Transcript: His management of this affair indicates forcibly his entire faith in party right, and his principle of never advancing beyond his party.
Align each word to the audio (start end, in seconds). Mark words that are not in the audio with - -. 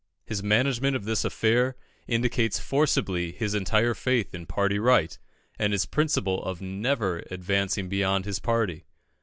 His 0.25 0.41
management 0.41 0.95
of 0.95 1.05
this 1.05 1.23
affair 1.23 1.75
indicates 2.07 2.57
forcibly 2.57 3.31
his 3.31 3.53
entire 3.53 3.93
faith 3.93 4.33
in 4.33 4.47
party 4.47 4.79
right, 4.79 5.15
and 5.59 5.73
his 5.73 5.85
principle 5.85 6.43
of 6.43 6.59
never 6.59 7.21
advancing 7.29 7.87
beyond 7.87 8.25
his 8.25 8.39
party. 8.39 8.85